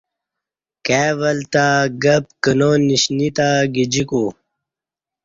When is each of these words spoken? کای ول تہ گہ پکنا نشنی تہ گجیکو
کای 0.85 1.09
ول 1.19 1.39
تہ 1.53 1.65
گہ 2.03 2.15
پکنا 2.27 2.69
نشنی 2.87 3.27
تہ 3.37 3.47
گجیکو 3.73 4.23